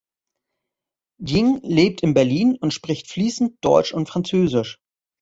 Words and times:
Dieng 1.21 1.59
lebt 1.61 2.01
in 2.01 2.15
Berlin 2.15 2.57
und 2.59 2.73
spricht 2.73 3.05
fließend 3.11 3.59
Deutsch 3.63 3.93
und 3.93 4.09
Französisch. 4.09 4.79